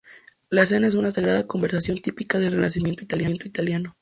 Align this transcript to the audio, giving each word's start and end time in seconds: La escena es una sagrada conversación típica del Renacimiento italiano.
La 0.49 0.63
escena 0.63 0.87
es 0.87 0.95
una 0.95 1.11
sagrada 1.11 1.45
conversación 1.45 1.99
típica 1.99 2.39
del 2.39 2.53
Renacimiento 2.53 3.03
italiano. 3.03 3.97